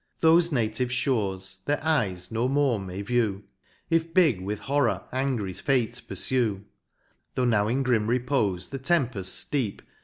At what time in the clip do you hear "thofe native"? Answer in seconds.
0.23-0.89